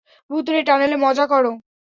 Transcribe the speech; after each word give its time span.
ভূতুড়ে 0.29 0.61
টানেলে 0.63 0.97
মজা 0.97 1.25
কোরো। 1.27 1.51